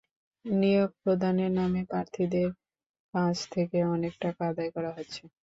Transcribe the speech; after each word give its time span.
নিয়োগ 0.45 0.89
প্রদানের 1.01 1.51
নামে 1.53 1.81
প্রার্থীদের 1.85 2.49
কাছ 3.13 3.35
থেকে 3.51 3.77
অনেক 3.89 4.13
টাকা 4.21 4.41
আদায় 4.51 4.71
করা 4.75 4.91
হচ্ছে। 4.97 5.21